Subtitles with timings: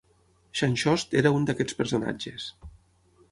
[0.61, 2.47] Xanxost era un d'aquests personatges.